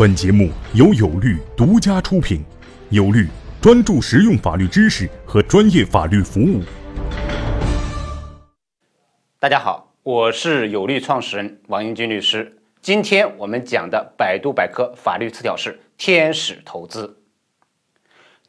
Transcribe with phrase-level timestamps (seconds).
[0.00, 2.42] 本节目由有律独家出品，
[2.88, 3.26] 有律
[3.60, 6.62] 专注实用法律知识和专业法律服务。
[9.38, 12.56] 大家好，我是有律创始人王英军律师。
[12.80, 17.18] 今天我们讲的百度百科法律词条是“天使投资”。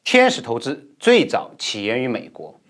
[0.06, 2.61] 天使投资最早起源于美国。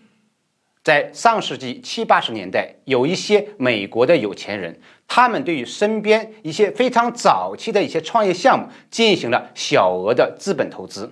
[0.83, 11.11] 在上世纪七八十年代，有一些美国的有钱人，他们对于身边一些非常早期的一些创业项目进行了小额的资本投资。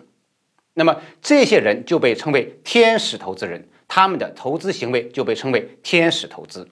[0.74, 6.68] 那么这些人就被称为天使投资人，他们的投资行为就被称为天使投资。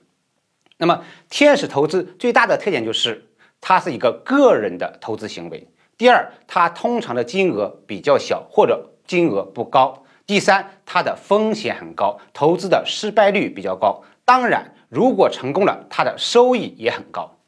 [0.78, 3.26] 那么天使投资最大的特点就是，
[3.60, 5.68] 它是一个个人的投资行为。
[5.96, 10.04] 第二，它通常的金额比较小，或者金额不高。
[10.28, 14.02] 第三，它的风险很高，投资的失败率比较高。
[14.26, 17.38] 当然，如果成功了，它的收益也很高。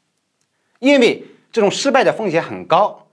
[0.79, 3.05] 因为这种失败的风险很高，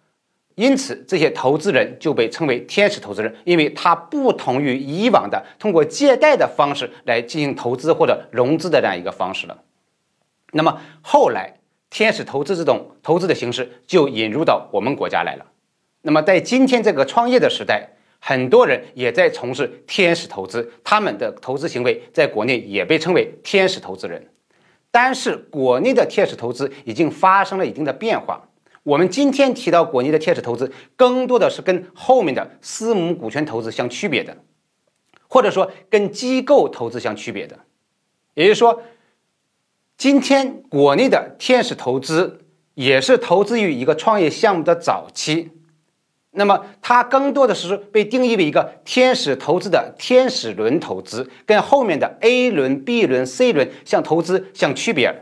[0.55, 9.59] 因此这些投资人就被称为天使投资人，因为他不同于以往的通过借贷的方式来进行投资或者融资的这样一个方式了。
[10.53, 11.59] 那么后来，
[11.91, 15.45] 天使投资这种投资的形式就引入到我们国家来了。
[16.01, 17.91] 那么在今天这个创业的时代。
[18.29, 24.29] 很多人也在从事天使投资，他们的投资行为在国内也被称为天使投资人。
[24.91, 28.51] 但是，国内的天使投资已经发生了一定的变化。
[28.83, 34.37] 我们今天提到国内的天使投资，更多的是跟后面的私募股权投资相区别的，
[35.27, 37.59] 或者说跟机构投资相区别的。
[38.35, 38.83] 也就是说，
[39.97, 45.53] 今天国内的天使投资也是投资于一个创业项目的早期。
[46.39, 55.13] 那么，它更多的是被定义为一个天使投资的天使轮投资，跟后面的 A 轮、B 轮、C 轮相投资相区别。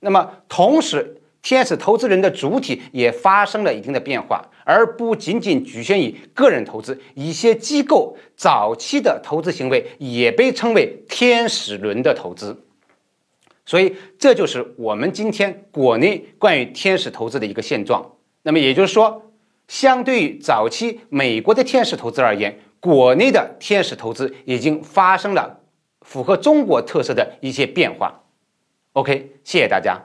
[0.00, 7.00] 那么，同时，天使投资人的主体也发生了一定的变化，而不仅仅局限于个人投资。
[7.14, 12.62] 一些机构早期的投资行为也被称为天使轮的投资。
[13.64, 18.12] 所以，这就是我们今天国内关于天使投资的一个现状。
[18.42, 19.22] 那么，也就是说。
[19.68, 25.60] 相对于早期美国的天使投资而言，国内的天使投资已经发生了
[26.02, 28.22] 符合中国特色的一些变化。
[28.92, 30.00] OK，谢谢大家。